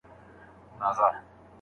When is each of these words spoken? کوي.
کوي. 0.79 1.09